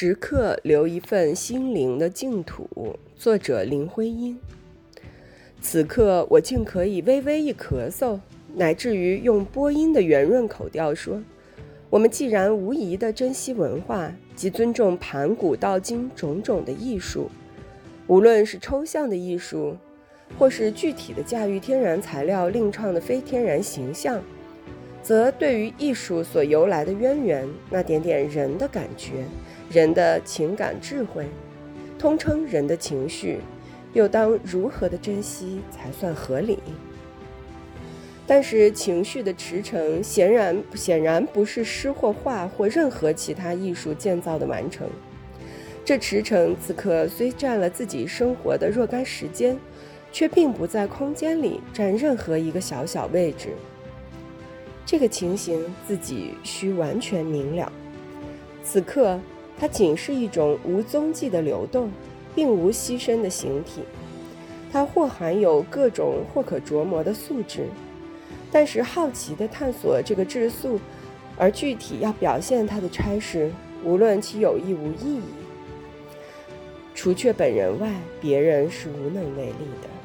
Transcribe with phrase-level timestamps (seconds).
[0.00, 2.96] 时刻留一份心灵的净土。
[3.16, 4.38] 作者林徽因。
[5.60, 8.20] 此刻我竟可以微微一咳嗽，
[8.54, 11.20] 乃至于用播音的圆润口调说
[11.90, 17.28] ：“我们既然无疑的珍惜文化，及尊重盘古到今种种的艺术，
[18.06, 19.76] 无论是抽象的艺术，
[20.38, 24.22] 或是具体的驾驭天然材料另创的非天然形象。”
[25.08, 29.24] 则对于艺术所由来的渊源，那点点人的感觉，
[29.70, 31.24] 人的情感智慧，
[31.98, 33.38] 通称人的情绪，
[33.94, 36.58] 又当如何的珍惜才算合理？
[38.26, 44.86] 但是情绪的驰骋，显然显然不是诗或画或任何其他艺术建造的完成。
[45.86, 49.58] 这驰骋此刻虽占了自己生活的若干时间，
[50.12, 53.54] 却并不在空间里占任何一个小小位置。
[54.90, 57.70] 这个情形自己需完全明了。
[58.64, 59.20] 此刻，
[59.58, 61.92] 它仅是一种无踪迹的流动，
[62.34, 63.82] 并无牺牲的形体。
[64.72, 67.66] 它或含有各种或可琢磨的素质，
[68.50, 70.80] 但是好奇地探索这个质素，
[71.36, 73.52] 而具体要表现它的差事，
[73.84, 75.22] 无论其有意无意义，
[76.94, 77.92] 除却本人外，
[78.22, 79.97] 别人是无能为力的。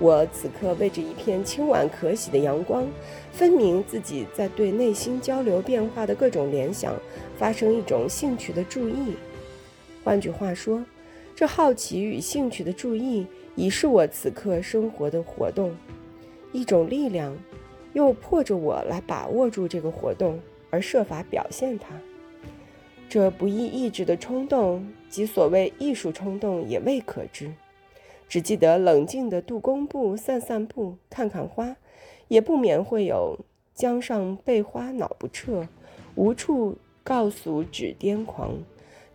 [0.00, 2.88] 我此刻为着一片清婉可喜的阳光，
[3.32, 6.94] 分明自己在对内心交流变化的各种联想
[7.36, 9.14] 发生一种兴趣的注意。
[10.02, 10.82] 换句话说，
[11.36, 15.76] 这好奇与兴趣的注意已是我此刻生活的活动，
[16.50, 17.36] 一种力量，
[17.92, 21.88] 又迫着我来把握住这个活动而设法表现它。
[23.06, 27.52] 这不易抑制的冲动，即所谓艺术冲动，也未可知。
[28.30, 31.76] 只记得冷静的杜工部、散散步、看看花，
[32.28, 33.36] 也不免会有
[33.74, 35.66] 江上被花恼不彻，
[36.14, 38.52] 无处告诉指癫狂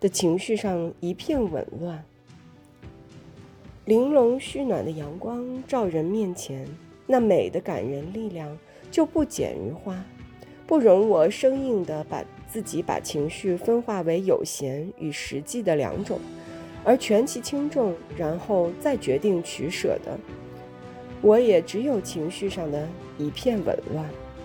[0.02, 2.04] 的情绪上一片紊乱。
[3.86, 6.68] 玲珑虚暖的阳光照人面前，
[7.08, 8.58] 那美的感人力量
[8.92, 10.04] 就不减于花，
[10.68, 12.22] 不容我生硬地把
[12.52, 16.20] 自己把情绪分化为有闲与实际的两种。
[16.86, 20.18] 而权其轻重，然后再决定取舍的，
[21.22, 22.88] 我也只有情绪上的
[23.18, 24.08] 一片紊乱。